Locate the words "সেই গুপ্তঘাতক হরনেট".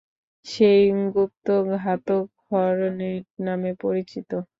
0.45-3.25